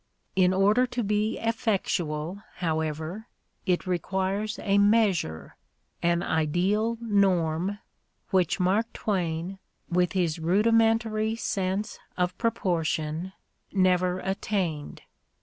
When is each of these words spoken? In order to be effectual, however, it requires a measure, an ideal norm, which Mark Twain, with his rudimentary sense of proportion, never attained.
In 0.35 0.51
order 0.51 0.87
to 0.87 1.03
be 1.03 1.37
effectual, 1.37 2.41
however, 2.55 3.27
it 3.67 3.85
requires 3.85 4.57
a 4.63 4.79
measure, 4.79 5.57
an 6.01 6.23
ideal 6.23 6.97
norm, 7.01 7.77
which 8.31 8.59
Mark 8.59 8.91
Twain, 8.93 9.59
with 9.89 10.13
his 10.13 10.39
rudimentary 10.39 11.35
sense 11.35 11.99
of 12.17 12.35
proportion, 12.39 13.33
never 13.71 14.17
attained. 14.21 15.03